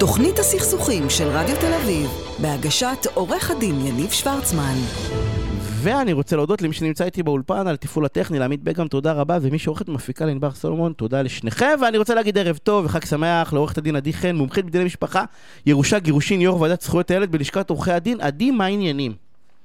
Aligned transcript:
תוכנית 0.00 0.38
הסכסוכים 0.38 1.02
של 1.10 1.24
רדיו 1.24 1.56
תל 1.56 1.74
אביב, 1.82 2.06
בהגשת 2.42 3.06
עורך 3.14 3.50
הדין 3.50 3.74
יניב 3.86 4.10
שוורצמן. 4.10 4.78
ואני 5.82 6.12
רוצה 6.12 6.36
להודות 6.36 6.62
למי 6.62 6.72
שנמצא 6.72 7.04
איתי 7.04 7.22
באולפן 7.22 7.66
על 7.66 7.76
תפעול 7.76 8.04
הטכני, 8.04 8.38
לעמית 8.38 8.62
בגם, 8.62 8.88
תודה 8.88 9.12
רבה, 9.12 9.38
ומי 9.42 9.58
שעורכת 9.58 9.88
ומפיקה 9.88 10.24
לענבר 10.24 10.50
סולומון, 10.50 10.92
תודה 10.92 11.22
לשניכם, 11.22 11.74
ואני 11.82 11.98
רוצה 11.98 12.14
להגיד 12.14 12.38
ערב 12.38 12.56
טוב 12.56 12.84
וחג 12.84 13.04
שמח 13.04 13.52
לעורכת 13.52 13.78
הדין 13.78 13.96
עדי 13.96 14.12
חן, 14.12 14.36
מומחית 14.36 14.64
בדיני 14.64 14.84
משפחה, 14.84 15.24
ירושה, 15.66 15.98
גירושין, 15.98 16.40
יו"ר 16.40 16.60
ועדת 16.60 16.80
זכויות 16.80 17.10
הילד 17.10 17.32
בלשכת 17.32 17.70
עורכי 17.70 17.92
הדין. 17.92 18.20
עדי, 18.20 18.50
מה 18.50 18.64
העניינים? 18.64 19.12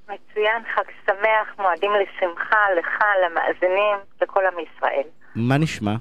מצוין, 0.04 0.62
חג 0.76 0.92
שמח, 1.06 1.60
מועדים 1.60 1.92
לשמחה, 2.02 2.58
לך, 2.80 3.04
למאזינים, 3.26 3.98
לכל 4.22 4.42
עם 4.46 4.60
ישראל. 4.60 5.08
מה 5.36 5.58
נשמע? 5.58 5.96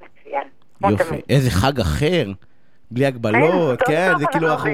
מצוין. 0.00 0.48
יופי. 0.90 1.20
איזה 1.30 1.50
חג 1.50 1.80
אחר. 1.80 2.24
בלי 2.94 3.06
הגבלות, 3.06 3.78
כן, 3.78 3.86
כן, 3.86 4.18
זה 4.18 4.24
כאילו 4.32 4.52
אנחנו. 4.52 4.70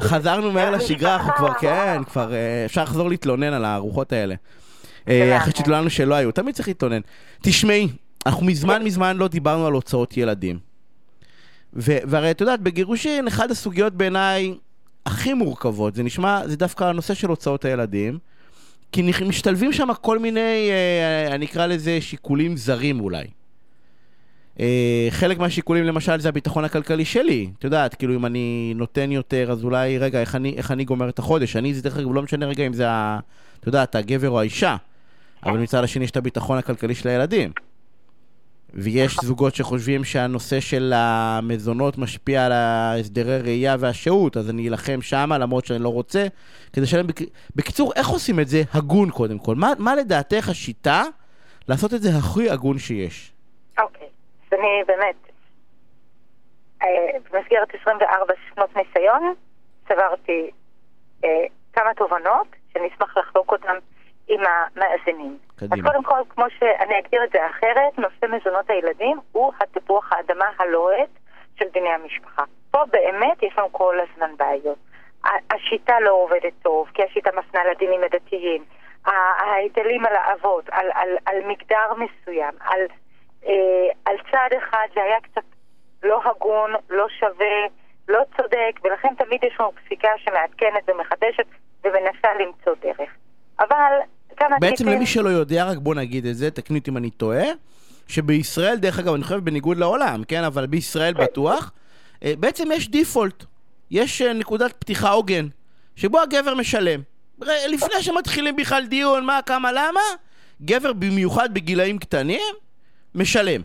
חזרנו 0.00 0.52
מהר 0.52 0.70
לשגרה, 0.70 1.14
אנחנו 1.14 1.32
כבר, 1.36 1.54
כן. 1.54 2.02
כבר 2.04 2.34
אה, 2.34 2.64
אפשר 2.64 2.82
לחזור 2.82 3.08
להתלונן 3.08 3.52
על 3.52 3.64
הארוחות 3.64 4.12
האלה. 4.12 4.34
אה, 5.08 5.18
לגמרי. 5.18 5.36
אחרי 5.36 5.52
שהתלוננו 5.56 5.90
שלא 5.90 6.14
היו, 6.14 6.32
תמיד 6.32 6.54
צריך 6.54 6.68
להתלונן. 6.68 7.00
תשמעי, 7.42 7.88
אנחנו 8.26 8.46
מזמן 8.46 8.82
מזמן 8.82 9.16
לא 9.16 9.28
דיברנו 9.28 9.66
על 9.66 9.72
הוצאות 9.72 10.16
ילדים. 10.16 10.58
ו- 11.74 11.98
והרי 12.04 12.30
את 12.30 12.40
יודעת, 12.40 12.60
בגירושין, 12.60 13.26
אחת 13.26 13.50
הסוגיות 13.50 13.92
בעיניי 13.94 14.54
הכי 15.06 15.34
מורכבות, 15.34 15.94
זה 15.94 16.02
נשמע, 16.02 16.48
זה 16.48 16.56
דווקא 16.56 16.84
הנושא 16.84 17.14
של 17.14 17.28
הוצאות 17.28 17.64
הילדים. 17.64 18.18
כי 18.92 19.02
משתלבים 19.26 19.72
שם 19.72 19.88
כל 20.00 20.18
מיני, 20.18 20.70
אה, 20.70 21.34
אני 21.34 21.46
אקרא 21.46 21.66
לזה 21.66 22.00
שיקולים 22.00 22.56
זרים 22.56 23.00
אולי. 23.00 23.24
אה, 24.60 25.06
חלק 25.10 25.38
מהשיקולים 25.38 25.84
למשל 25.84 26.20
זה 26.20 26.28
הביטחון 26.28 26.64
הכלכלי 26.64 27.04
שלי. 27.04 27.50
את 27.58 27.64
יודעת, 27.64 27.94
כאילו 27.94 28.14
אם 28.14 28.26
אני 28.26 28.72
נותן 28.76 29.12
יותר, 29.12 29.52
אז 29.52 29.64
אולי, 29.64 29.98
רגע, 29.98 30.20
איך 30.20 30.34
אני, 30.34 30.54
איך 30.56 30.70
אני 30.70 30.84
גומר 30.84 31.08
את 31.08 31.18
החודש? 31.18 31.56
אני, 31.56 31.74
זה 31.74 31.82
דרך 31.82 31.96
אגב, 31.96 32.12
לא 32.12 32.22
משנה 32.22 32.46
רגע 32.46 32.66
אם 32.66 32.72
זה, 32.72 32.90
ה, 32.90 33.18
את 33.60 33.66
יודעת, 33.66 33.94
הגבר 33.94 34.30
או 34.30 34.40
האישה. 34.40 34.76
אבל 35.46 35.58
מצד 35.58 35.84
השני 35.84 36.04
יש 36.04 36.10
את 36.10 36.16
הביטחון 36.16 36.58
הכלכלי 36.58 36.94
של 36.94 37.08
הילדים. 37.08 37.52
ויש 38.74 39.16
זוגות 39.22 39.54
שחושבים 39.54 40.04
שהנושא 40.04 40.60
של 40.60 40.92
המזונות 40.96 41.98
משפיע 41.98 42.46
על 42.46 42.52
ההסדרי 42.52 43.38
ראייה 43.38 43.76
והשהות, 43.78 44.36
אז 44.36 44.50
אני 44.50 44.68
אלחם 44.68 45.02
שמה 45.02 45.38
למרות 45.38 45.66
שאני 45.66 45.82
לא 45.82 45.88
רוצה, 45.88 46.26
כדי 46.72 46.82
לשלם... 46.82 47.06
בק... 47.06 47.20
בקיצור, 47.56 47.92
איך 47.96 48.08
עושים 48.08 48.40
את 48.40 48.48
זה 48.48 48.62
הגון 48.72 49.10
קודם 49.10 49.38
כל? 49.38 49.54
מה, 49.54 49.72
מה 49.78 49.96
לדעתך 49.96 50.48
השיטה 50.48 51.04
לעשות 51.68 51.94
את 51.94 52.02
זה 52.02 52.16
הכי 52.16 52.50
הגון 52.50 52.78
שיש? 52.78 53.32
אני 54.54 54.82
באמת, 54.86 55.16
אה, 56.82 57.18
במסגרת 57.30 57.74
24 57.80 58.34
שנות 58.54 58.76
ניסיון, 58.76 59.34
צברתי 59.88 60.50
אה, 61.24 61.44
כמה 61.72 61.94
תובנות 61.94 62.46
שאני 62.72 62.88
אשמח 62.88 63.16
לחלוק 63.16 63.52
אותן 63.52 63.74
עם 64.28 64.40
המאזינים. 64.40 65.38
קדימה. 65.56 65.76
אז 65.76 65.92
קודם 65.92 66.02
כל, 66.04 66.20
כמו 66.28 66.44
שאני 66.58 66.98
אגדיר 66.98 67.24
את 67.24 67.30
זה 67.32 67.46
אחרת, 67.46 67.98
נושא 67.98 68.26
מזונות 68.36 68.70
הילדים 68.70 69.20
הוא 69.32 69.52
התפוח 69.60 70.12
האדמה 70.12 70.50
הלוהט 70.58 71.10
של 71.58 71.64
דיני 71.72 71.88
המשפחה. 71.88 72.44
פה 72.70 72.78
באמת 72.90 73.42
יש 73.42 73.58
לנו 73.58 73.72
כל 73.72 73.96
הזמן 74.00 74.36
בעיות. 74.36 74.78
השיטה 75.50 76.00
לא 76.00 76.10
עובדת 76.10 76.52
טוב, 76.62 76.88
כי 76.94 77.02
השיטה 77.02 77.30
מפנה 77.38 77.60
לדינים 77.64 78.00
הדתיים. 78.04 78.64
ההיטלים 79.06 80.06
על 80.06 80.16
האבות, 80.16 80.64
על, 80.70 80.86
על, 80.94 81.08
על 81.26 81.36
מגדר 81.46 81.92
מסוים, 81.94 82.54
על, 82.60 82.80
על 84.04 84.16
צד 84.30 84.56
אחד 84.58 84.86
זה 84.94 85.00
היה 85.02 85.20
קצת 85.22 85.42
לא 86.02 86.20
הגון, 86.24 86.70
לא 86.90 87.06
שווה, 87.20 87.56
לא 88.08 88.18
צודק, 88.36 88.80
ולכן 88.84 89.08
תמיד 89.24 89.40
יש 89.44 89.52
לנו 89.60 89.72
פסיקה 89.84 90.08
שמעדכנת 90.24 90.88
ומחדשת 90.88 91.46
ומנסה 91.84 92.28
למצוא 92.40 92.72
דרך. 92.82 93.10
אבל 93.60 93.92
כמה 94.36 94.56
בעצם 94.60 94.76
טיפים- 94.76 94.92
למי 94.92 95.06
שלא 95.06 95.28
יודע, 95.28 95.64
רק 95.64 95.78
בוא 95.78 95.94
נגיד 95.94 96.26
את 96.26 96.36
זה, 96.36 96.50
תקני 96.50 96.78
אותי 96.78 96.90
אם 96.90 96.96
אני 96.96 97.10
טועה, 97.10 97.44
שבישראל, 98.08 98.76
דרך 98.76 98.98
אגב, 98.98 99.14
אני 99.14 99.22
חושב 99.22 99.36
בניגוד 99.36 99.76
לעולם, 99.78 100.24
כן? 100.24 100.44
אבל 100.44 100.66
בישראל 100.66 101.14
בטוח, 101.14 101.72
אה, 102.24 102.32
בעצם 102.38 102.68
יש 102.72 102.88
דיפולט. 102.88 103.44
יש 103.90 104.22
אה, 104.22 104.32
נקודת 104.32 104.72
פתיחה 104.72 105.10
עוגן, 105.10 105.46
שבו 105.96 106.20
הגבר 106.20 106.54
משלם. 106.54 107.00
לפני 107.68 108.02
שמתחילים 108.02 108.56
בכלל 108.56 108.86
דיון, 108.86 109.24
מה, 109.26 109.40
כמה, 109.46 109.72
למה, 109.72 110.00
גבר 110.62 110.92
במיוחד 110.92 111.54
בגילאים 111.54 111.98
קטנים, 111.98 112.54
משלם. 113.14 113.60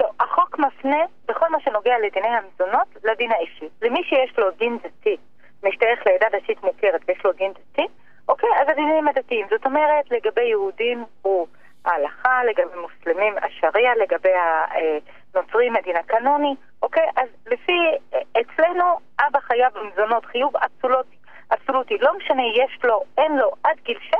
לא, 0.00 0.08
החוק 0.20 0.58
מפנה, 0.58 0.98
בכל 1.28 1.48
מה 1.50 1.60
שנוגע 1.60 1.98
לדיני 1.98 2.28
המזונות, 2.28 2.88
לדין 3.04 3.32
האישי. 3.32 3.68
למי 3.82 4.04
שיש 4.04 4.38
לו 4.38 4.50
דין 4.50 4.78
דתי, 4.78 5.16
משתייך 5.62 6.06
לעדה 6.06 6.38
דתית 6.38 6.62
מוכרת 6.62 7.00
ויש 7.08 7.24
לו 7.24 7.32
דין 7.32 7.52
דתי, 7.52 7.86
אוקיי, 8.28 8.48
אז 8.60 8.68
הדינים 8.68 9.08
הדתיים. 9.08 9.46
זאת 9.50 9.66
אומרת, 9.66 10.10
לגבי 10.10 10.44
יהודים 10.44 11.04
הוא 11.22 11.46
ההלכה, 11.84 12.44
לגבי 12.44 12.80
מוסלמים 12.80 13.34
השריעה, 13.42 13.94
לגבי 13.96 14.32
הנוצרים 15.34 15.76
הדין 15.76 15.96
הקנוני, 15.96 16.54
אוקיי? 16.82 17.06
אז 17.16 17.28
לפי, 17.46 17.78
אצלנו 18.40 18.84
אבא 19.20 19.40
חייב 19.40 19.72
במזונות 19.74 20.26
חיוב 20.26 20.56
אבסולוטי. 20.56 21.16
אבסולוטי. 21.52 21.98
לא 21.98 22.16
משנה, 22.16 22.42
יש 22.54 22.84
לו, 22.84 23.02
אין 23.18 23.36
לו, 23.36 23.50
עד 23.64 23.76
גיל 23.82 23.98
6, 24.02 24.14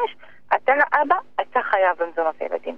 אתה 0.54 0.72
אבא, 0.92 1.16
אתה 1.40 1.60
חייב 1.62 1.96
במזונות 1.98 2.34
הילדים. 2.40 2.76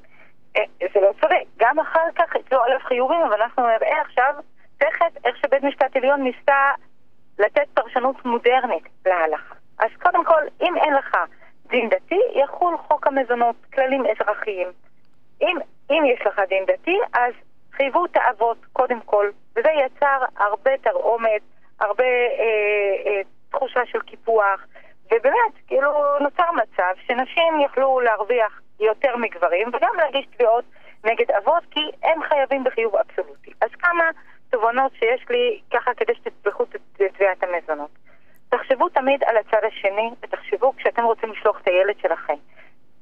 אה, 0.57 0.63
זה 0.95 1.01
לא 1.01 1.11
צודק. 1.21 1.45
גם 1.57 1.79
אחר 1.79 2.07
כך 2.15 2.35
יצאו 2.35 2.65
אלף 2.65 2.83
חיובים, 2.83 3.21
אבל 3.21 3.43
אנחנו 3.43 3.63
נראה 3.63 4.01
עכשיו, 4.01 4.35
תכף, 4.79 5.25
איך 5.25 5.37
שבית 5.37 5.63
משפט 5.63 5.97
עליון 5.97 6.23
ניסה 6.23 6.71
לתת 7.39 7.67
פרשנות 7.75 8.25
מודרנית 8.25 8.85
להלכה. 9.07 9.55
אז 9.79 9.91
קודם 10.03 10.25
כל, 10.25 10.43
אם 10.61 10.77
אין 10.77 10.95
לך 10.95 11.17
דין 11.67 11.89
דתי, 11.89 12.21
יחול 12.35 12.77
חוק 12.77 13.07
המזונות, 13.07 13.57
כללים 13.75 14.05
אזרחיים. 14.07 14.69
אם, 15.43 15.57
אם 15.91 16.03
יש 16.05 16.27
לך 16.27 16.41
דין 16.49 16.65
דתי, 16.67 16.99
אז 17.13 17.33
חייבו 17.73 18.05
את 18.05 18.17
האבות, 18.17 18.59
קודם 18.73 19.01
כל, 19.01 19.31
וזה 19.57 19.69
יצר 19.87 20.25
הרבה 20.37 20.71
תרעומת, 20.83 21.43
הרבה 21.81 22.05
אה, 22.05 23.07
אה, 23.07 23.21
תחושה 23.51 23.81
של 23.87 24.01
קיפוח, 24.01 24.67
ובאמת, 25.07 25.53
כאילו, 25.67 26.19
נוצר 26.21 26.53
מצב 26.53 26.95
שנשים 27.07 27.61
יכלו 27.61 28.01
להרוויח 28.01 28.61
יותר 28.81 29.17
מגברים, 29.17 29.69
וגם 29.69 29.91
להגיש 29.97 30.27
תביעות 30.27 30.65
נגד 31.05 31.31
אבות, 31.31 31.63
כי 31.71 31.81
הם 32.03 32.23
חייבים 32.23 32.65
בחיוב 32.65 32.97
אבסולוטי. 32.97 33.53
אז 33.61 33.71
כמה 33.79 34.05
תובנות 34.51 34.93
שיש 34.95 35.25
לי, 35.31 35.61
ככה, 35.71 35.95
כדי 35.95 36.15
שתצלחו 36.15 36.63
את 36.63 36.77
תביעת 36.93 37.43
המזונות. 37.43 37.91
תחשבו 38.49 38.89
תמיד 38.89 39.25
על 39.25 39.37
הצד 39.37 39.65
השני, 39.65 40.11
ותחשבו 40.23 40.73
כשאתם 40.77 41.05
רוצים 41.05 41.33
לשלוח 41.33 41.61
את 41.61 41.69
הילד 41.69 41.95
שלכם 42.03 42.35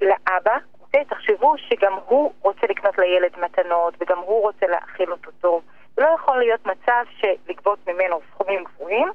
לאבא, 0.00 0.56
אוקיי? 0.81 1.05
תחשבו 1.05 1.55
שגם 1.59 1.93
הוא 2.06 2.33
רוצה 2.43 2.67
לקנות 2.69 2.99
לילד 2.99 3.33
מתנות, 3.38 3.94
וגם 4.00 4.19
הוא 4.19 4.43
רוצה 4.43 4.67
להאכיל 4.67 5.12
אותו 5.12 5.31
טוב. 5.41 5.62
לא 5.99 6.06
יכול 6.15 6.38
להיות 6.38 6.67
מצב 6.67 7.05
שלגבות 7.11 7.78
ממנו 7.88 8.21
סכומים 8.31 8.65
גבוהים, 8.65 9.09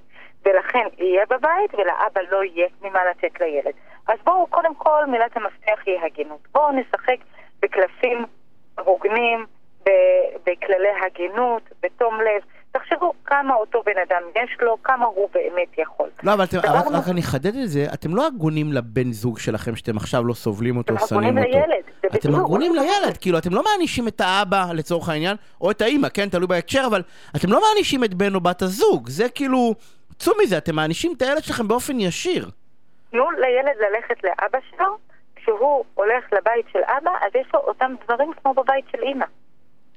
ולכן 0.46 0.88
יהיה 0.98 1.24
בבית, 1.30 1.74
ולאבא 1.74 2.22
לא 2.32 2.44
יהיה 2.44 2.68
ממה 2.82 3.00
לתת 3.10 3.40
לילד. 3.42 3.74
אז 4.08 4.18
בואו, 4.24 4.48
קודם 4.48 4.76
כל, 4.76 5.06
מילת 5.08 5.38
המפתח 5.38 5.82
היא 5.86 6.00
הגינות. 6.06 6.48
בואו 6.52 6.72
נשחק 6.72 7.18
בקלפים 7.62 8.26
הוגנים, 8.80 9.46
בכללי 10.46 10.94
הגינות, 11.06 11.62
בתום 11.84 12.16
לב. 12.22 12.42
תחשבו 12.72 13.14
כמה 13.26 13.56
אותו 13.56 13.84
בן 13.86 14.02
אדם 14.08 14.22
יש 14.36 14.58
לו, 14.62 14.78
כמה 14.84 15.06
הוא 15.06 15.30
באמת 15.34 15.78
יכול. 15.78 16.10
לא, 16.24 16.34
אבל 16.34 16.44
אתם, 16.44 16.58
רק, 16.58 16.86
רק 16.92 17.08
אני 17.10 17.22
אחדד 17.22 17.56
את 17.56 17.70
זה, 17.70 17.86
אתם 17.94 18.16
לא 18.16 18.28
הגונים 18.28 18.74
לבן 18.74 19.12
זוג 19.12 19.40
שלכם 19.40 19.76
שאתם 19.76 19.98
עכשיו 19.98 20.26
לא 20.26 20.34
סובלים 20.34 20.78
אותו, 20.78 20.94
שונאים 21.08 21.38
אותו. 21.38 21.50
לילד, 21.50 21.84
אתם. 22.06 22.36
הגונים 22.36 22.76
לילד, 22.76 23.18
כאילו, 23.22 23.38
אתם 23.38 23.54
לא 23.54 23.64
מענישים 23.64 24.08
את 24.08 24.22
האבא, 24.22 24.66
לצורך 24.74 25.10
העניין, 25.10 25.36
או 25.62 25.72
את 25.72 25.82
האימא, 25.82 26.10
כן, 26.10 26.30
תלוי 26.30 26.48
בהקשר, 26.48 26.84
אבל 26.90 27.02
אתם 27.36 27.52
לא 27.52 27.62
מענישים 27.62 28.04
את 28.04 28.14
בן 28.14 28.36
או 28.36 28.42
בת 28.42 28.62
הזוג, 28.62 29.10
זה 29.10 29.30
כאילו, 29.30 29.76
צאו 30.20 30.34
מזה, 30.44 30.58
אתם 30.58 30.76
מענישים 30.76 31.14
את 31.18 31.22
הילד 31.22 31.44
שלכם 31.44 31.68
באופן 31.68 32.00
ישיר. 32.00 32.46
תנו 33.12 33.32
לילד 33.32 33.78
ללכת 33.80 34.24
לאבא 34.24 34.60
שלו, 34.70 34.98
כשהוא 35.36 35.86
הולך 35.94 36.34
לבית 36.34 36.66
של 36.74 36.80
אבא, 36.80 37.12
אז 37.22 37.32
יש 37.36 37.48
לו 37.54 37.60
אותם 37.60 37.96
דברים 38.04 38.34
כמו 38.34 38.54
בבית 38.54 38.86
של 38.92 39.04
אימא. 39.04 39.26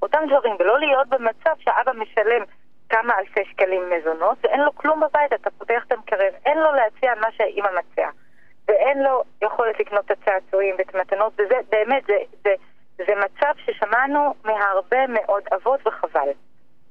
אותם 0.02 0.18
דברים, 0.28 0.56
ולא 0.58 0.78
להיות 0.78 1.08
במצב 1.08 1.50
שהאבא 1.58 1.92
משלם 1.92 2.42
כמה 2.88 3.18
אלפי 3.18 3.40
שקלים 3.50 3.82
מזונות, 3.90 4.38
ואין 4.42 4.60
לו 4.60 4.74
כלום 4.74 5.00
בבית, 5.00 5.32
אתה 5.32 5.50
פותח 5.50 5.82
את 5.86 5.92
המקרר, 5.92 6.30
אין 6.46 6.58
לו 6.58 6.72
להציע 6.72 7.14
מה 7.20 7.26
שהאימא 7.36 7.68
מציעה. 7.78 8.10
ואין 8.68 9.02
לו 9.02 9.22
יכולת 9.42 9.80
לקנות 9.80 10.04
את 10.04 10.10
הצעצועים 10.10 10.74
ואת 10.78 10.94
המתנות, 10.94 11.32
וזה 11.32 11.54
באמת, 11.70 12.04
זה, 12.06 12.16
זה, 12.44 12.54
זה 12.98 13.12
מצב 13.24 13.52
ששמענו 13.64 14.34
מהרבה 14.44 15.06
מאוד 15.06 15.42
אבות 15.54 15.86
וחבל. 15.86 16.28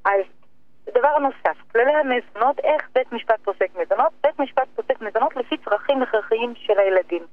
אז 0.06 0.22
דבר 0.94 1.18
נוסף, 1.18 1.58
כללי 1.76 1.94
המזונות, 1.94 2.60
איך 2.60 2.90
בית 2.94 3.12
משפט 3.12 3.40
פוסק 3.44 3.68
מזונות? 3.76 4.12
בית 4.24 4.40
משפט 4.40 4.68
פוסק 4.76 5.02
מזונות 5.02 5.36
לפי 5.36 5.58
צרכים 5.58 6.02
הכרחיים 6.02 6.54
של 6.56 6.80
הילדים. 6.80 7.26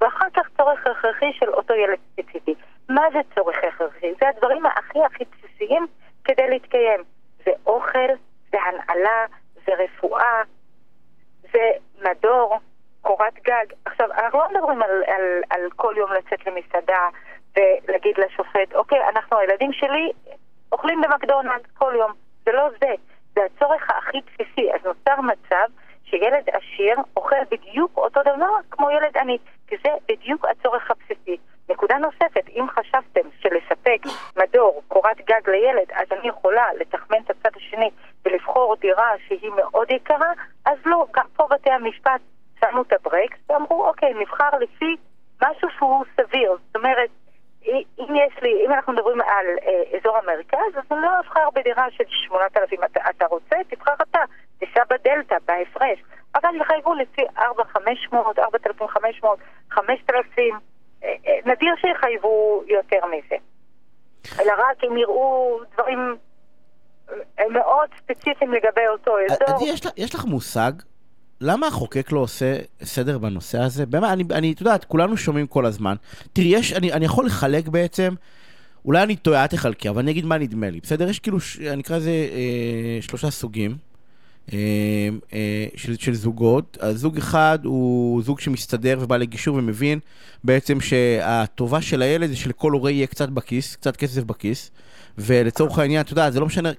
ואחר 0.00 0.26
כך 0.34 0.48
צורך 0.56 0.86
הכרחי 0.86 1.32
של 1.32 1.48
אותו 1.48 1.74
ילד 1.74 1.98
ספציפי. 2.12 2.54
מה 2.88 3.02
זה 3.12 3.18
צורך 3.34 3.56
הכרחי? 3.68 4.14
זה 4.20 4.28
הדברים 4.28 4.66
הכי 4.66 4.98
הכי 5.04 5.24
בסיסיים 5.24 5.86
כדי 6.24 6.48
להתקיים. 6.48 7.00
זה 7.44 7.50
אוכל, 7.66 8.08
זה 8.52 8.58
הנעלה, 8.62 9.26
זה 9.66 9.72
רפואה, 9.78 10.42
זה 11.52 11.70
מדור, 12.02 12.58
קורת 13.00 13.34
גג. 13.34 13.66
עכשיו, 13.84 14.12
אנחנו 14.12 14.38
לא 14.38 14.48
מדברים 14.50 14.82
על, 14.82 15.02
על, 15.06 15.42
על 15.50 15.70
כל 15.76 15.94
יום 15.96 16.12
לצאת 16.12 16.46
למסעדה 16.46 17.08
ולהגיד 17.56 18.18
לשופט, 18.18 18.74
אוקיי, 18.74 19.08
אנחנו, 19.08 19.38
הילדים 19.38 19.72
שלי 19.72 20.12
אוכלים 20.72 21.00
במקדונלד 21.00 21.66
כל 21.78 21.92
יום. 21.98 22.12
זה 22.44 22.52
לא 22.52 22.68
זה, 22.80 22.94
זה 23.40 23.46
הצורך 23.46 23.90
הכי 23.90 24.18
בסיסי. 24.20 24.72
אז 24.72 24.86
נוצר 24.86 25.20
מצב 25.20 25.66
שילד 26.04 26.48
עשיר 26.52 26.96
אוכל 27.16 27.36
בדיוק 27.50 27.96
אותו 27.96 28.20
דבר 28.22 28.54
כמו 28.70 28.90
ילד 28.90 29.16
עני, 29.16 29.38
כי 29.66 29.76
זה 29.84 29.90
בדיוק 30.08 30.44
הצורך 30.44 30.90
הבסיסי. 30.90 31.36
נקודה 31.68 31.98
נוספת, 31.98 32.48
אם 32.48 32.66
חשבתם 32.70 33.28
שלספק 33.40 33.98
מדור, 34.36 34.82
קורת 34.88 35.16
גג 35.16 35.50
לילד, 35.50 35.90
אז 35.92 36.06
אני 36.12 36.28
יכולה 36.28 36.64
לתחמן 36.80 37.18
את 37.24 37.30
הצד 37.30 37.56
השני 37.56 37.90
ולבחור 38.24 38.76
דירה 38.80 39.10
שהיא 39.28 39.50
מאוד 39.56 39.90
יקרה, 39.90 40.32
אז 40.66 40.78
לא, 40.86 41.06
גם 41.14 41.26
פה 41.36 41.46
בתי 41.50 41.70
המשפט 41.70 42.20
שמו 42.60 42.82
את 42.82 42.92
הברקס 42.92 43.38
ואמרו, 43.48 43.88
אוקיי, 43.88 44.14
נבחר 44.14 44.50
לפי 44.60 44.96
משהו 45.42 45.68
שהוא 45.78 46.04
סביר. 46.16 46.56
זאת 46.66 46.76
אומרת, 46.76 47.10
אם 47.68 48.14
יש 48.14 48.42
לי, 48.42 48.66
אם 48.66 48.72
אנחנו 48.72 48.92
מדברים 48.92 49.20
על 49.20 49.46
אה, 49.66 49.98
אזור 49.98 50.16
המרכז, 50.16 50.78
אז 50.78 50.84
אני 50.92 51.00
לא 51.00 51.18
אבחר 51.20 51.50
בדירה 51.54 51.90
של 51.90 52.04
8,000. 52.08 52.84
אתה, 52.84 53.00
אתה 53.10 53.26
רוצה? 53.26 53.56
אתה. 54.10 54.18
תיסע 54.58 54.80
בדלתא, 54.90 55.36
בהפרש. 55.46 55.98
אבל 56.34 56.48
יחייבו 56.60 56.94
לפי 56.94 57.22
4,500, 57.38 58.38
4,500, 58.38 59.38
5,000. 59.70 60.54
נדיר 61.46 61.74
שיחייבו 61.80 62.62
יותר 62.66 63.06
מזה. 63.06 63.36
אלא 64.40 64.52
רק 64.58 64.84
אם 64.84 64.96
יראו 64.96 65.60
דברים 65.74 66.16
אה, 67.10 67.48
מאוד 67.50 67.88
ספציפיים 67.98 68.52
לגבי 68.52 68.88
אותו 68.92 69.12
אזור. 69.24 69.56
עדי, 69.56 69.64
יש, 69.64 69.80
יש 69.96 70.14
לך 70.14 70.24
מושג 70.24 70.72
למה 71.40 71.66
החוקק 71.66 72.12
לא 72.12 72.20
עושה 72.20 72.56
סדר 72.82 73.18
בנושא 73.18 73.58
הזה? 73.58 73.86
באמת, 73.86 74.10
אני, 74.10 74.24
אני, 74.30 74.52
את 74.52 74.60
יודעת, 74.60 74.84
כולנו 74.84 75.16
שומעים 75.16 75.46
כל 75.46 75.66
הזמן. 75.66 75.94
תראי, 76.32 76.48
יש, 76.48 76.72
אני, 76.72 76.92
אני 76.92 77.04
יכול 77.04 77.26
לחלק 77.26 77.68
בעצם, 77.68 78.14
אולי 78.84 79.02
אני 79.02 79.16
טועה, 79.16 79.44
את 79.44 79.50
תחלקי, 79.50 79.88
אבל 79.88 79.98
אני 79.98 80.10
אגיד 80.10 80.24
מה 80.24 80.38
נדמה 80.38 80.70
לי. 80.70 80.80
בסדר? 80.80 81.08
יש 81.08 81.18
כאילו, 81.18 81.38
אני 81.72 81.82
אקרא 81.82 81.96
לזה 81.96 82.10
אה, 82.10 82.98
שלושה 83.00 83.30
סוגים 83.30 83.70
אה, 83.70 83.76
אה, 83.76 83.89
של, 85.76 85.96
של 85.98 86.14
זוגות. 86.14 86.78
הזוג 86.80 87.16
אחד 87.16 87.58
הוא 87.64 88.22
זוג 88.22 88.40
שמסתדר 88.40 88.98
ובא 89.00 89.16
לגישור 89.16 89.56
ומבין 89.56 89.98
בעצם 90.44 90.80
שהטובה 90.80 91.80
של 91.80 92.02
הילד 92.02 92.30
זה 92.30 92.36
שלכל 92.36 92.72
הורה 92.72 92.90
יהיה 92.90 93.06
קצת 93.06 93.28
בכיס, 93.28 93.76
קצת 93.76 93.96
כסף 93.96 94.22
בכיס. 94.22 94.70
ולצורך 95.18 95.78
העניין, 95.78 96.00
אתה 96.00 96.12
יודע, 96.12 96.30
זה 96.30 96.40
לא 96.40 96.46
משנה, 96.46 96.70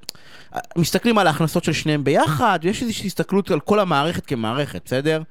מסתכלים 0.77 1.17
על 1.17 1.27
ההכנסות 1.27 1.63
של 1.63 1.73
שניהם 1.73 2.03
ביחד, 2.03 2.59
ויש 2.63 2.81
איזושהי 2.81 3.07
הסתכלות 3.07 3.51
על 3.51 3.59
כל 3.59 3.79
המערכת 3.79 4.25
כמערכת, 4.25 4.81
בסדר? 4.85 5.21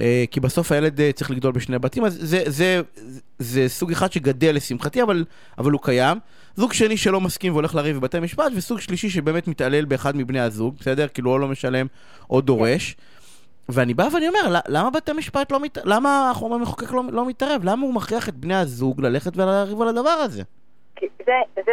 אה, 0.00 0.24
כי 0.30 0.40
בסוף 0.40 0.72
הילד 0.72 1.00
אה, 1.00 1.12
צריך 1.12 1.30
לגדול 1.30 1.52
בשני 1.52 1.78
בתים, 1.78 2.04
אז 2.04 2.14
זה, 2.14 2.38
זה, 2.46 2.80
זה, 2.94 3.20
זה 3.38 3.68
סוג 3.68 3.90
אחד 3.90 4.12
שגדל 4.12 4.54
לשמחתי, 4.54 5.02
אבל, 5.02 5.24
אבל 5.58 5.70
הוא 5.72 5.80
קיים. 5.82 6.18
זוג 6.54 6.72
שני 6.72 6.96
שלא 6.96 7.20
מסכים 7.20 7.52
והולך 7.52 7.74
לריב 7.74 7.96
בבתי 7.96 8.20
משפט, 8.20 8.52
וסוג 8.56 8.80
שלישי 8.80 9.08
שבאמת 9.08 9.48
מתעלל 9.48 9.84
באחד 9.84 10.16
מבני 10.16 10.40
הזוג, 10.40 10.74
בסדר? 10.80 11.08
כאילו 11.08 11.30
או 11.30 11.38
לא 11.38 11.48
משלם 11.48 11.86
או 12.30 12.40
דורש. 12.40 12.96
ואני 13.68 13.94
בא 13.94 14.08
ואני 14.14 14.28
אומר, 14.28 14.60
למה 14.68 14.90
בתי 14.90 15.12
משפט 15.12 15.52
לא 15.52 15.60
מת... 15.60 15.78
למה 15.84 16.30
החומר 16.30 16.56
המחוקק 16.56 16.92
לא, 16.92 17.02
לא 17.10 17.28
מתערב? 17.28 17.60
למה 17.64 17.82
הוא 17.82 17.94
מכריח 17.94 18.28
את 18.28 18.34
בני 18.34 18.56
הזוג 18.56 19.00
ללכת 19.00 19.36
ולריב 19.36 19.82
על 19.82 19.88
הדבר 19.88 20.10
הזה? 20.10 20.42
זה, 21.00 21.32
זה, 21.56 21.72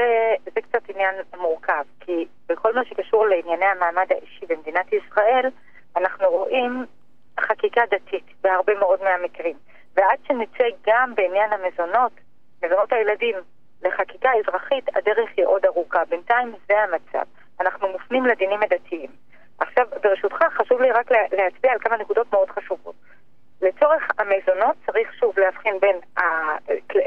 זה 0.56 0.62
קצת 0.62 0.90
עניין 0.90 1.16
מורכב, 1.42 1.84
כי 2.00 2.26
בכל 2.50 2.76
מה 2.76 2.82
שקשור 2.90 3.26
לענייני 3.28 3.66
המעמד 3.66 4.06
האישי 4.10 4.46
במדינת 4.50 4.86
ישראל, 4.88 5.50
אנחנו 5.98 6.30
רואים 6.30 6.86
חקיקה 7.40 7.82
דתית 7.92 8.26
בהרבה 8.42 8.74
מאוד 8.80 9.04
מהמקרים. 9.04 9.56
ועד 9.96 10.20
שנצא 10.28 10.64
גם 10.88 11.16
בעניין 11.16 11.54
המזונות, 11.54 12.12
מזונות 12.64 12.94
הילדים, 12.94 13.36
לחקיקה 13.84 14.30
אזרחית, 14.40 14.98
הדרך 14.98 15.30
היא 15.38 15.46
עוד 15.46 15.66
ארוכה. 15.66 16.06
בינתיים 16.10 16.56
זה 16.68 16.74
המצב. 16.80 17.26
אנחנו 17.60 17.88
מופנים 17.88 18.26
לדינים 18.26 18.64
הדתיים. 18.64 19.10
עכשיו, 19.60 19.88
ברשותך, 20.04 20.44
חשוב 20.50 20.82
לי 20.82 20.92
רק 20.92 21.12
להצביע 21.12 21.72
על 21.72 21.80
כמה 21.80 21.98
נקודות 21.98 22.34
מאוד 22.34 22.50
חשובות. 22.50 22.96
לצורך 23.62 24.04
המזונות 24.18 24.76
צריך 24.86 25.14
שוב 25.14 25.40
להבחין 25.40 25.80
בין 25.80 25.96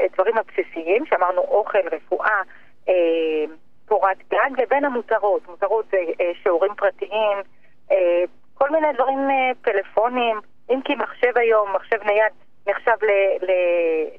הדברים 0.05 0.37
הבסיסיים, 0.37 1.05
שאמרנו 1.05 1.41
אוכל, 1.41 1.87
רפואה, 1.91 2.41
אה, 2.89 2.93
קורת 3.87 4.17
גג, 4.31 4.61
לבין 4.61 4.85
המותרות. 4.85 5.47
מותרות 5.47 5.85
זה 5.91 5.97
אה, 6.21 6.31
שיעורים 6.43 6.75
פרטיים, 6.75 7.37
אה, 7.91 8.23
מיני 8.73 8.93
דברים, 8.93 9.19
פלאפונים, 9.61 10.39
אם 10.69 10.79
כי 10.85 10.95
מחשב 10.95 11.37
היום, 11.37 11.75
מחשב 11.75 12.03
נייד, 12.05 12.33
נחשב 12.67 12.97
ל, 13.01 13.11
ל, 13.45 13.51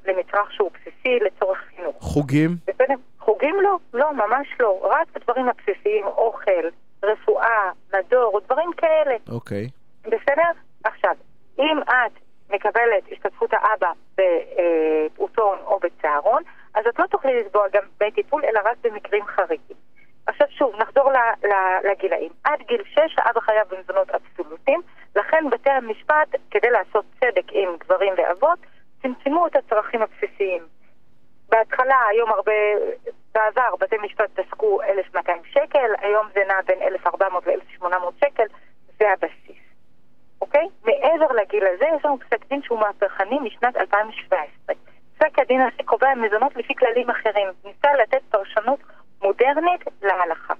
למצרך 0.05 0.53
שהוא 0.53 0.71
בסיסי 0.71 1.19
לצורך 1.19 1.57
חינוך. 1.75 1.95
חוגים? 1.99 2.49
חוגים 3.19 3.55
לא, 3.61 3.77
לא, 3.93 4.13
ממש 4.13 4.47
לא. 4.59 4.79
רק 4.83 5.07
הדברים 5.15 5.49
הבסיסיים, 5.49 6.05
אוכל, 6.05 6.69
רפואה, 7.03 7.71
מדור, 7.93 8.39
דברים 8.45 8.73
כאלה. 8.77 9.15
אוקיי. 9.31 9.69
בסדר? 10.01 10.51
עכשיו, 10.83 11.15
אם 11.59 11.79
את 11.83 12.11
מקבלת 12.49 13.03
השתתפות 13.11 13.49
האבא 13.53 13.91
בפעוטון 14.17 15.57
או 15.65 15.79
בצהרון, 15.79 16.43
אז 16.73 16.87
את 16.89 16.99
לא 16.99 17.05
תוכלי 17.05 17.39
לתבוע 17.39 17.63
גם 17.73 17.81
דמי 17.99 18.11
טיפול, 18.11 18.45
אלא 18.45 18.59
רק 18.65 18.77
במקרים 18.83 19.25
חריגים. 19.25 19.77
עכשיו 20.35 20.47
שוב, 20.57 20.75
נחזור 20.81 21.11
לגילאים. 21.83 22.31
עד 22.43 22.61
גיל 22.67 22.83
6 22.85 22.99
האבא 23.17 23.39
חייב 23.39 23.67
במזונות 23.69 24.07
אבסולוטיים, 24.09 24.81
לכן 25.15 25.49
בתי 25.51 25.69
המשפט, 25.69 26.35
כדי 26.51 26.69
לעשות 26.69 27.05
צדק 27.19 27.43
עם 27.51 27.69
גברים 27.77 28.13
ואבות, 28.17 28.59
צמצמו 29.01 29.47
את 29.47 29.55
הצרכים 29.55 30.01
הבסיסיים. 30.01 30.63
בהתחלה, 31.49 31.95
היום 32.09 32.29
הרבה, 32.29 32.51
בעבר 33.33 33.75
בתי 33.79 33.95
משפט 33.97 34.39
פסקו 34.39 34.81
1,200 34.83 35.41
שקל, 35.45 35.91
היום 36.01 36.27
זה 36.33 36.41
נע 36.47 36.61
בין 36.65 36.81
1,400 36.81 37.47
ל-1,800 37.47 37.85
שקל, 38.25 38.45
זה 38.99 39.05
הבסיס. 39.11 39.61
אוקיי? 40.41 40.67
מעבר 40.83 41.31
לגיל 41.41 41.63
הזה 41.67 41.85
יש 41.97 42.05
לנו 42.05 42.19
פסק 42.19 42.45
דין 42.49 42.61
שהוא 42.61 42.79
מהפכני 42.79 43.39
משנת 43.39 43.77
2017. 43.77 44.75
פסק 45.17 45.39
הדין 45.39 45.61
הזה 45.61 45.83
קובע 45.85 46.15
מזונות 46.15 46.55
לפי 46.55 46.75
כללים 46.75 47.09
אחרים. 47.09 47.47
ניסה 47.65 47.93
לתת 47.93 48.21
פרשנות 48.29 48.79
מודרנית 49.21 49.81
להלכה. 50.01 50.53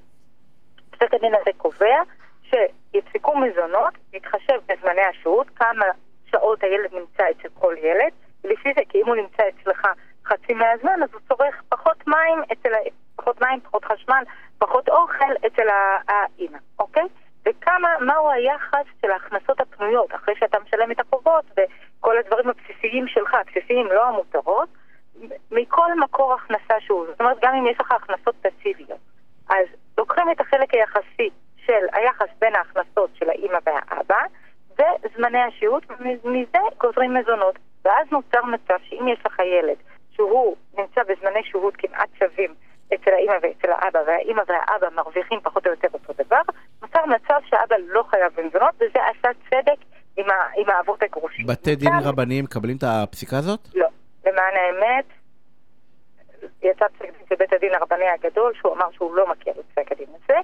פסק 0.91 1.13
הדין 1.13 1.35
הזה 1.35 1.51
קובע 1.57 2.01
שיפסקו 2.41 3.37
מזונות, 3.37 3.93
להתחשב 4.13 4.59
בזמני 4.65 5.01
השהות, 5.01 5.47
כמה 5.55 5.85
שעות 6.31 6.63
הילד 6.63 6.93
נמצא 6.93 7.23
אצל 7.31 7.49
כל 7.59 7.75
ילד, 7.77 8.11
לפי 8.43 8.73
זה, 8.75 8.81
כי 8.89 9.01
אם 9.01 9.07
הוא 9.07 9.15
נמצא 9.15 9.43
אצלך 9.49 9.87
חצי 10.25 10.53
מהזמן, 10.53 11.03
אז 11.03 11.09
הוא 11.13 11.21
צורך 11.27 11.63
פחות 11.69 12.07
מים 12.07 12.43
אצל. 12.51 12.69
פחות 13.15 13.41
מים, 13.41 13.59
פחות 13.61 13.85
חשמל, 13.85 14.23
פחות 14.57 14.89
אוכל 14.89 15.33
אצל 15.47 15.67
האימא, 16.07 16.57
אוקיי? 16.79 17.07
וכמה, 17.45 17.89
מהו 18.01 18.29
היחס 18.31 18.85
של 19.01 19.11
ההכנסות 19.11 19.61
הפנויות 19.61 20.15
אחרי 20.15 20.35
שאתה 20.39 20.57
משלם 20.59 20.91
את 20.91 20.99
החובות 20.99 21.45
וכל 21.51 22.17
הדברים 22.17 22.49
הבסיסיים 22.49 23.07
שלך, 23.07 23.33
הבסיסיים 23.33 23.87
לא 23.87 24.07
המותרות, 24.07 24.69
מכל 25.51 25.99
מקור 25.99 26.33
הכנסה 26.33 26.73
שהוא. 26.79 27.05
זאת 27.07 27.19
אומרת, 27.19 27.37
גם 27.41 27.55
אם 27.55 27.67
יש 27.67 27.79
לך 27.79 27.91
הכנסות 27.91 28.35
פסיביות. 28.41 28.99
אז 29.49 29.65
לוקחים 29.97 30.31
את 30.31 30.41
החלק 30.41 30.73
היחסי 30.73 31.29
של 31.65 31.85
היחס 31.93 32.27
בין 32.39 32.55
ההכנסות 32.55 33.09
של 33.13 33.29
האימא 33.29 33.57
והאבא 33.65 34.21
וזמני 35.15 35.41
השהות, 35.41 35.83
ומזה 35.89 36.59
גוזרים 36.77 37.13
מזונות. 37.13 37.55
ואז 37.85 38.07
נוצר 38.11 38.45
מצב 38.45 38.77
שאם 38.83 39.07
יש 39.07 39.19
לך 39.25 39.39
ילד 39.39 39.77
שהוא 40.11 40.55
נמצא 40.77 41.01
בזמני 41.03 41.41
שהות 41.43 41.73
כמעט 41.77 42.09
שווים 42.19 42.53
אצל 42.93 43.11
האימא 43.11 43.33
ואצל 43.41 43.71
האבא, 43.71 43.99
והאימא 44.07 44.41
והאבא 44.47 44.87
מרוויחים 44.95 45.39
פחות 45.43 45.67
או 45.67 45.71
יותר 45.71 45.87
אותו 45.93 46.13
דבר, 46.23 46.41
נוצר 46.81 47.05
מצב 47.05 47.39
שאבא 47.45 47.75
לא 47.87 48.03
חייב 48.09 48.33
במזונות, 48.35 48.75
וזה 48.75 48.99
עשה 49.09 49.29
צדק 49.49 49.85
עם, 50.17 50.29
ה, 50.29 50.33
עם 50.55 50.69
האבות 50.69 51.03
הגרושים. 51.03 51.47
בתי 51.47 51.75
דין 51.75 51.93
רבניים 52.03 52.43
מקבלים 52.43 52.77
את 52.77 52.83
הפסיקה 52.83 53.37
הזאת? 53.37 53.59
לא. 53.75 53.87
למען 54.25 54.53
האמת, 54.55 55.05
יצא 56.63 56.85
פסק 56.87 57.01
דין 57.01 57.25
של 57.29 57.35
בית 57.35 57.53
הדין 57.53 57.73
הרבני 57.73 58.09
הגדול, 58.09 58.53
שהוא 58.59 58.73
אמר 58.73 58.91
שהוא 58.91 59.15
לא 59.15 59.31
מכיר 59.31 59.53
את 59.59 59.65
פסק 59.71 59.91
הדין 59.91 60.07
הזה, 60.15 60.39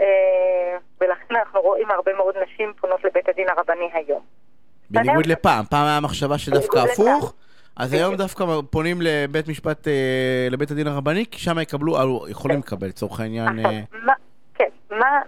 אה, 0.00 0.76
ולכן 1.00 1.36
אנחנו 1.36 1.60
רואים 1.60 1.90
הרבה 1.90 2.12
מאוד 2.14 2.34
נשים 2.58 2.72
פונות 2.80 3.04
לבית 3.04 3.28
הדין 3.28 3.46
הרבני 3.48 3.90
היום. 3.92 4.20
בניגוד 4.90 5.26
לפעם, 5.26 5.64
פעם 5.70 5.86
היה 5.86 6.00
מחשבה 6.00 6.38
שדווקא 6.38 6.78
הפוך. 6.78 7.34
אז 7.76 7.92
היום 7.92 8.14
דווקא 8.14 8.44
פונים 8.70 8.96
לבית 9.00 9.48
משפט, 9.48 9.88
אה, 9.88 10.48
לבית 10.50 10.70
הדין 10.70 10.86
הרבני, 10.86 11.24
כי 11.30 11.38
שם 11.38 11.58
יקבלו, 11.58 11.94
יכולים 12.28 12.58
לקבל 12.58 12.86
לצורך 12.86 13.20
העניין... 13.20 13.66
אה, 13.66 13.80
כן, 14.54 14.68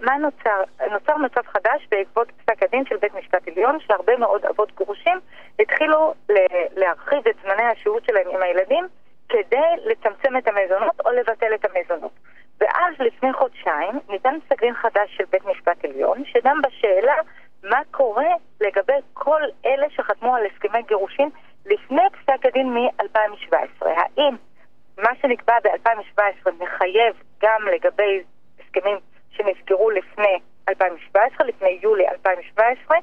מה 0.01 0.17
נוצר? 0.19 0.87
נוצר 0.91 1.17
מצב 1.17 1.41
חדש 1.47 1.87
בעקבות 1.91 2.27
פסק 2.31 2.63
הדין 2.63 2.83
של 2.89 2.95
בית 2.97 3.13
משפט 3.15 3.47
עליון, 3.47 3.77
שהרבה 3.79 4.17
מאוד 4.17 4.45
אבות 4.45 4.71
גרושים 4.75 5.19
התחילו 5.59 6.13
להרחיב 6.75 7.27
את 7.29 7.35
זמני 7.43 7.63
השהות 7.63 8.05
שלהם 8.05 8.27
עם 8.33 8.41
הילדים 8.41 8.87
כדי 9.29 9.69
לצמצם 9.85 10.37
את 10.37 10.47
המזונות 10.47 10.99
או 11.05 11.11
לבטל 11.11 11.53
את 11.55 11.65
המזונות. 11.65 12.11
ואז 12.61 12.93
לפני 12.99 13.33
חודשיים 13.33 13.99
ניתן 14.09 14.35
פסק 14.45 14.61
דין 14.61 14.73
חדש 14.73 15.17
של 15.17 15.23
בית 15.31 15.45
משפט 15.45 15.85
עליון, 15.85 16.23
שגם 16.25 16.61
בשאלה 16.61 17.13
השאלה 17.13 17.15
מה 17.63 17.81
קורה 17.91 18.29
לגבי 18.61 18.93
כל 19.13 19.41
אלה 19.65 19.87
שחתמו 19.89 20.35
על 20.35 20.43
הסכמי 20.45 20.81
גירושין 20.87 21.29
לפני 21.65 22.01
פסק 22.11 22.45
הדין 22.45 22.73
מ-2017. 22.73 23.85
האם 23.85 24.35
מה 24.97 25.09
שנקבע 25.21 25.53
ב-2017 25.63 26.51
מחייב 26.91 27.15
גם 27.43 27.67
לגבי 27.75 28.23
הסכמים 28.59 28.97
שנסגרו 29.31 29.89
לפני 29.89 30.39
2017, 30.69 31.47
לפני 31.47 31.79
יולי 31.81 32.07
2017, 32.07 32.97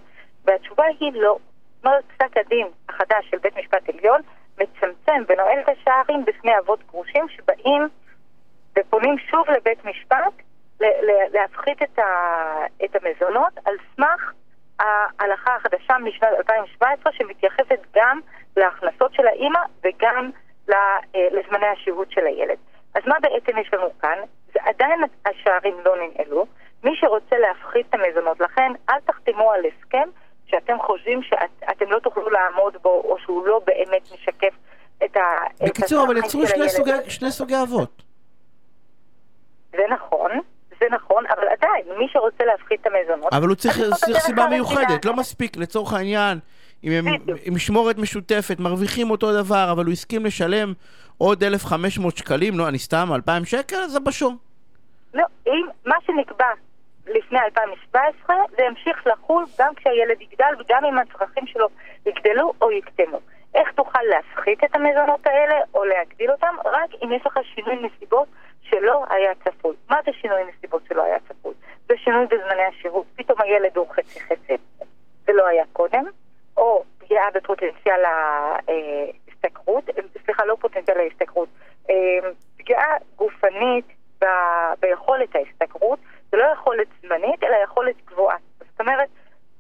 והתשובה 0.44 0.84
היא 1.00 1.12
לא. 1.14 1.38
אומרת, 1.84 2.04
פסק 2.04 2.36
הדין 2.36 2.66
החדש 2.88 3.30
של 3.30 3.38
בית 3.38 3.56
משפט 3.56 3.88
עליון 3.88 4.20
מצמצם 4.58 5.22
ונועל 5.28 5.60
את 5.60 5.68
השערים 5.68 6.24
בפני 6.24 6.58
אבות 6.58 6.82
גרושים 6.86 7.28
שבאים 7.28 7.88
ופונים 8.78 9.18
שוב 9.18 9.50
לבית 9.50 9.84
משפט 9.84 10.32
להפחית 11.32 11.82
את, 11.82 11.98
ה, 11.98 12.04
את 12.84 12.96
המזונות 12.96 13.52
על 13.64 13.74
סמך 13.96 14.32
ההלכה 14.78 15.56
החדשה 15.56 15.98
משנת 15.98 16.28
2017 16.38 17.12
שמתייחסת 17.12 17.80
גם 17.94 18.20
להכנסות 18.56 19.14
של 19.14 19.26
האימא 19.26 19.60
וגם 19.84 20.30
אה, 20.70 20.98
לזמני 21.14 21.66
השהות 21.66 22.10
של 22.10 22.26
הילד. 22.26 22.58
אז 22.94 23.02
מה 23.06 23.14
בעצם 23.22 23.58
יש 23.58 23.74
לנו 23.74 23.98
כאן? 23.98 24.18
זה 24.52 24.60
עדיין 24.64 25.00
השערים 25.26 25.74
לא 25.84 25.94
ננעלו. 25.96 26.46
מי 26.84 26.90
שרוצה 27.00 27.36
להפחית 27.38 27.86
את 27.90 27.94
המזונות, 27.94 28.40
לכן 28.40 28.72
אל 28.90 29.00
תחתמו 29.06 29.52
על 29.52 29.60
הסכם 29.66 30.08
שאתם 30.46 30.76
חושבים 30.86 31.22
שאתם 31.22 31.90
לא 31.90 31.98
תוכלו 31.98 32.30
לעמוד 32.30 32.76
בו 32.82 33.02
או 33.04 33.16
שהוא 33.18 33.46
לא 33.46 33.60
באמת 33.66 34.02
משקף 34.14 34.54
את 35.04 35.16
ה... 35.16 35.20
בקיצור, 35.66 36.06
אבל 36.06 36.16
יצרו 36.16 36.46
שני 36.46 36.68
סוגי, 36.68 36.90
שני 37.08 37.30
סוגי 37.30 37.54
אבות. 37.62 38.02
זה 39.72 39.82
נכון, 39.90 40.30
זה 40.80 40.86
נכון, 40.90 41.24
אבל 41.26 41.48
עדיין, 41.48 41.98
מי 41.98 42.06
שרוצה 42.08 42.44
להפחית 42.44 42.80
את 42.80 42.86
המזונות... 42.86 43.32
אבל 43.32 43.48
הוא 43.48 43.56
צריך, 43.56 43.78
צריך 43.94 44.18
סיבה 44.18 44.46
מיוחדת, 44.46 45.04
לא 45.04 45.16
מספיק, 45.16 45.56
לצורך 45.56 45.92
העניין, 45.92 46.38
עם 46.82 47.54
משמורת 47.54 47.98
משותפת, 47.98 48.60
מרוויחים 48.60 49.10
אותו 49.10 49.42
דבר, 49.42 49.68
אבל 49.72 49.84
הוא 49.84 49.92
הסכים 49.92 50.26
לשלם 50.26 50.72
עוד 51.18 51.44
1,500 51.44 52.16
שקלים, 52.16 52.58
לא, 52.58 52.68
אני 52.68 52.78
סתם, 52.78 53.08
2,000 53.14 53.44
שקל, 53.44 53.86
זה 53.86 54.00
בשום. 54.00 54.36
לא, 55.14 55.24
אם 55.46 55.66
מה 55.84 55.96
שנקבע 56.06 56.46
לפני 57.06 57.38
2017, 57.38 58.36
זה 58.56 58.62
ימשיך 58.62 59.06
לחול 59.06 59.44
גם 59.58 59.74
כשהילד 59.74 60.20
יגדל 60.20 60.54
וגם 60.60 60.84
אם 60.84 60.98
הצרכים 60.98 61.46
שלו 61.46 61.68
יגדלו 62.06 62.52
או 62.62 62.72
יקטנו. 62.72 63.20
איך 63.54 63.68
תוכל 63.72 64.02
להפחית 64.10 64.64
את 64.64 64.76
המזונות 64.76 65.26
האלה 65.26 65.54
או 65.74 65.84
להגדיל 65.84 66.30
אותם? 66.30 66.54
רק 66.64 66.90
אם 67.04 67.12
יש 67.12 67.26
לך 67.26 67.38
שינוי 67.54 67.76
נסיבות 67.76 68.28
שלא 68.62 69.04
היה 69.10 69.34
צפוי. 69.44 69.76
מה 69.90 69.96
זה 70.04 70.10
שינוי 70.20 70.40
נסיבות 70.48 70.82
שלא 70.88 71.02
היה 71.02 71.18
צפוי? 71.28 71.54
זה 71.88 71.94
שינוי 71.96 72.26
בזמני 72.26 72.62
השירות. 72.68 73.06
פתאום 73.16 73.38
הילד 73.40 73.76
הוא 73.76 73.86
חצי 73.90 74.20
חצי, 74.20 74.56
זה 75.26 75.32
לא 75.32 75.46
היה 75.46 75.64
קודם, 75.72 76.04
או 76.58 76.84
פגיעה 76.98 77.30
בפוטנציאל 77.34 78.02
ההשתכרות, 78.04 79.84
סליחה, 80.24 80.44
לא 80.44 80.56
פוטנציאל 80.60 80.98
ההשתכרות, 80.98 81.48
אה, 81.90 81.94
פגיעה 82.58 82.96
גופנית 83.16 83.84
ב, 84.20 84.24
ביכולת 84.80 85.36
ההשתכרות, 85.36 85.98
זה 86.30 86.36
לא 86.36 86.44
יכולת 86.52 86.86
זמנית, 87.02 87.44
אלא 87.44 87.56
יכולת 87.64 87.94
גבוהה. 88.06 88.36
זאת 88.58 88.80
אומרת, 88.80 89.08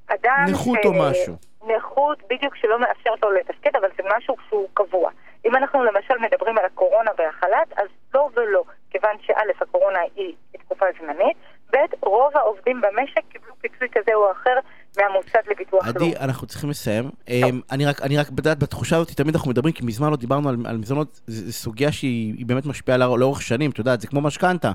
אדם... 0.06 0.44
נכות 0.50 0.78
ש... 0.82 0.86
או 0.86 0.92
משהו. 0.92 1.34
נכות 1.76 2.22
בדיוק 2.30 2.56
שלא 2.56 2.78
מאפשרת 2.78 3.22
לו 3.22 3.30
לתפקד, 3.30 3.76
אבל 3.76 3.88
זה 3.96 4.02
משהו 4.16 4.36
שהוא 4.48 4.68
קבוע. 4.74 5.10
אם 5.44 5.56
אנחנו 5.56 5.84
למשל 5.84 6.14
מדברים 6.20 6.58
על 6.58 6.64
הקורונה 6.64 7.10
והחל"ת, 7.18 7.72
אז 7.76 7.86
לא 8.14 8.28
ולא, 8.34 8.62
כיוון 8.90 9.16
שא', 9.20 9.32
הקורונה 9.60 9.98
היא 10.16 10.34
תקופה 10.58 10.86
זמנית, 11.00 11.36
ב', 11.72 11.76
רוב 12.02 12.36
העובדים 12.36 12.80
במשק 12.80 13.22
קיבלו 13.28 13.54
פיצוי 13.60 13.88
כזה 13.92 14.14
או 14.14 14.32
אחר 14.32 14.58
מהמוסד 14.98 15.40
לביטוח 15.46 15.86
לאומי. 15.86 15.87
עדי, 16.02 16.16
אנחנו 16.20 16.46
צריכים 16.46 16.70
לסיים. 16.70 17.10
אמ, 17.28 17.60
אני 17.72 17.86
רק, 17.86 18.02
אני 18.02 18.18
רק 18.18 18.30
בדעת, 18.30 18.58
בתחושה 18.58 18.96
הזאת 18.96 19.10
תמיד 19.10 19.34
אנחנו 19.34 19.50
מדברים, 19.50 19.74
כי 19.74 19.84
מזמן 19.84 20.10
לא 20.10 20.16
דיברנו 20.16 20.48
על, 20.48 20.56
על 20.64 20.76
מזונות, 20.76 21.20
זו 21.26 21.52
סוגיה 21.52 21.92
שהיא 21.92 22.46
באמת 22.46 22.66
משפיעה 22.66 22.98
לאורך 22.98 23.42
שנים, 23.42 23.70
את 23.70 23.78
יודעת, 23.78 24.00
זה 24.00 24.06
כמו 24.06 24.20
משכנתה 24.20 24.72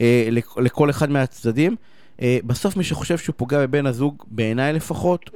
אה, 0.00 0.28
לכל 0.56 0.90
אחד 0.90 1.10
מהצדדים. 1.10 1.76
אה, 2.22 2.38
בסוף 2.44 2.76
מי 2.76 2.84
שחושב 2.84 3.18
שהוא 3.18 3.34
פוגע 3.36 3.66
בבן 3.66 3.86
הזוג, 3.86 4.24
בעיניי 4.26 4.72
לפחות, 4.72 5.30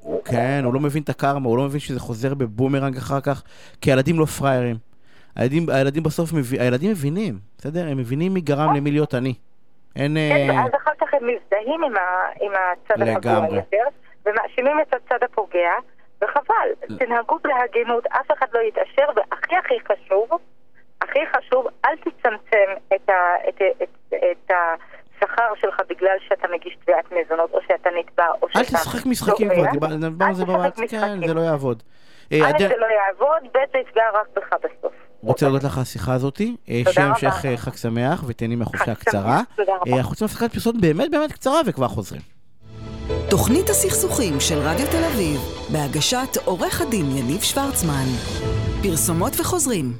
הוא, 0.00 0.20
כן, 0.24 0.62
הוא 0.64 0.74
לא 0.74 0.80
מבין 0.80 1.02
את 1.02 1.08
הקרמה, 1.08 1.48
הוא 1.48 1.58
לא 1.58 1.64
מבין 1.64 1.80
שזה 1.80 2.00
חוזר 2.00 2.34
בבומרנג 2.34 2.96
אחר 2.96 3.20
כך, 3.20 3.42
כי 3.80 3.92
הילדים 3.92 4.18
לא 4.18 4.24
פראיירים. 4.24 4.76
הילדים, 5.36 5.68
הילדים 5.68 6.02
בסוף, 6.02 6.32
מב... 6.32 6.52
הילדים 6.52 6.90
מבינים, 6.90 7.38
בסדר? 7.58 7.88
הם 7.88 7.98
מבינים 7.98 8.34
מי 8.34 8.40
גרם 8.40 8.74
למי 8.74 8.90
להיות 8.90 9.14
עני. 9.14 9.34
אין... 9.96 10.16
כן, 10.16 10.50
ואז 10.50 10.70
אחר 10.82 10.90
כך 11.00 11.14
הם 11.14 11.22
מזדהים 11.22 11.84
עם, 11.84 11.96
ה... 11.96 12.00
עם 12.40 12.52
הצד 12.52 13.02
הפוגע 13.02 13.46
יותר, 13.50 14.03
ומאשימים 14.26 14.80
את 14.80 14.94
הצד 14.94 15.24
הפוגע, 15.24 15.72
וחבל, 16.22 16.96
תנהגו 16.98 17.38
בהגינות, 17.44 18.06
אף 18.06 18.32
אחד 18.38 18.46
לא 18.54 18.60
יתעשר, 18.60 19.06
והכי 19.16 19.56
הכי 19.56 19.74
חשוב, 19.80 20.28
הכי 21.02 21.18
חשוב, 21.26 21.66
אל 21.84 21.96
תצמצם 21.96 22.94
את, 22.94 23.08
ה... 23.08 23.48
את, 23.48 23.62
את, 23.82 24.14
את, 24.14 24.50
השכר 25.16 25.52
שלך 25.60 25.80
בגלל 25.88 26.16
שאתה 26.28 26.48
מגיש 26.54 26.76
תביעת 26.84 27.04
מזונות, 27.12 27.50
או 27.52 27.58
שאתה 27.68 27.90
נתבע, 27.98 28.26
או 28.42 28.48
שאתה... 28.48 28.58
אל 28.58 28.64
תשחק 28.64 29.06
משחקים 29.06 29.48
כבר, 29.54 29.70
דיברנו 29.70 30.24
על 30.24 30.34
זה 30.34 30.44
בבית, 30.44 30.90
כן, 30.90 31.26
זה 31.26 31.34
לא 31.34 31.40
יעבוד. 31.40 31.82
א', 32.32 32.58
זה 32.58 32.76
לא 32.76 32.86
יעבוד, 32.86 33.42
ב', 33.54 33.58
זה 33.72 33.78
יפגע 33.78 34.02
רק 34.14 34.26
בך 34.36 34.52
בסוף. 34.52 34.92
רוצה 35.22 35.46
להודות 35.46 35.64
לך 35.64 35.76
על 35.76 35.82
השיחה 35.82 36.14
הזאתי. 36.14 36.56
אה, 36.68 36.82
שיהיה 36.92 37.08
המשך 37.08 37.44
אה, 37.44 37.56
חג 37.56 37.74
שמח 37.76 38.24
ותהני 38.26 38.56
מהחופשה 38.56 38.92
הקצרה. 38.92 39.40
תודה 39.56 39.72
רבה. 39.76 39.90
אה, 39.90 39.96
אנחנו 39.96 40.10
רוצים 40.10 40.24
הפסקת 40.24 40.52
פרסומת 40.52 40.80
באמת 40.80 41.10
באמת 41.10 41.32
קצרה 41.32 41.60
וכבר 41.66 41.88
חוזרים. 41.88 42.22
תוכנית 43.34 43.70
הסכסוכים 43.70 44.40
של 44.40 44.58
רדיו 44.58 44.86
תל 44.90 45.04
אביב, 45.04 45.40
בהגשת 45.72 46.36
עורך 46.44 46.80
הדין 46.80 47.16
יניב 47.16 47.42
שוורצמן. 47.42 48.04
פרסומות 48.82 49.40
וחוזרים. 49.40 49.92